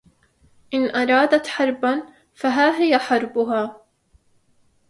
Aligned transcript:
إن 0.73 0.89
أرادت 0.95 1.47
حربا، 1.47 2.03
فها 2.35 2.81
هي 2.81 2.97
حربها. 2.97 3.85